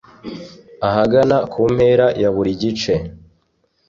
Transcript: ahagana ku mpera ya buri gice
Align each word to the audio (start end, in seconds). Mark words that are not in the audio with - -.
ahagana 0.87 1.37
ku 1.51 1.61
mpera 1.73 2.07
ya 2.21 2.29
buri 2.35 2.51
gice 2.61 2.93